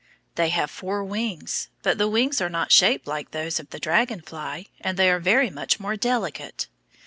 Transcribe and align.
They 0.33 0.49
have 0.49 0.71
four 0.71 1.03
wings, 1.03 1.69
but 1.83 1.99
the 1.99 2.07
wings 2.07 2.41
are 2.41 2.49
not 2.49 2.71
shaped 2.71 3.05
like 3.05 3.29
those 3.29 3.59
of 3.59 3.69
the 3.69 3.77
dragon 3.77 4.21
fly, 4.23 4.65
and 4.79 4.97
they 4.97 5.11
are 5.11 5.19
very 5.19 5.51
much 5.51 5.79
more 5.79 5.95
delicate. 5.95 6.67